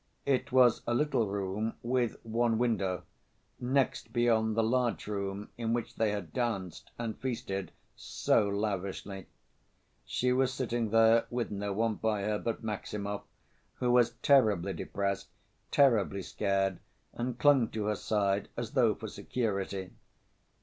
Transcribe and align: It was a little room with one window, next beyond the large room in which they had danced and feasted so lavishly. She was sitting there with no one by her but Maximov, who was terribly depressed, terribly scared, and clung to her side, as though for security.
It 0.25 0.51
was 0.51 0.81
a 0.87 0.95
little 0.95 1.27
room 1.27 1.75
with 1.83 2.15
one 2.25 2.57
window, 2.57 3.03
next 3.59 4.11
beyond 4.11 4.57
the 4.57 4.63
large 4.63 5.05
room 5.05 5.49
in 5.59 5.73
which 5.73 5.93
they 5.93 6.09
had 6.11 6.33
danced 6.33 6.89
and 6.97 7.15
feasted 7.19 7.71
so 7.95 8.49
lavishly. 8.49 9.27
She 10.03 10.33
was 10.33 10.51
sitting 10.51 10.89
there 10.89 11.27
with 11.29 11.51
no 11.51 11.71
one 11.71 11.93
by 11.97 12.23
her 12.23 12.39
but 12.39 12.63
Maximov, 12.63 13.21
who 13.75 13.91
was 13.91 14.15
terribly 14.23 14.73
depressed, 14.73 15.27
terribly 15.69 16.23
scared, 16.23 16.79
and 17.13 17.37
clung 17.37 17.67
to 17.69 17.85
her 17.85 17.95
side, 17.95 18.49
as 18.57 18.71
though 18.71 18.95
for 18.95 19.07
security. 19.07 19.91